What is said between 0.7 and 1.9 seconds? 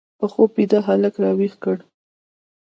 هلک راویښ کړ